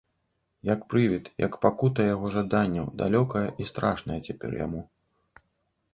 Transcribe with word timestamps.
Як 0.69 0.79
прывід, 0.93 1.29
як 1.45 1.53
пакута 1.65 2.07
яго 2.07 2.33
жаданняў, 2.37 2.89
далёкая 3.05 3.47
і 3.65 3.71
страшная 3.75 4.19
цяпер 4.27 4.51
яму. 4.65 4.81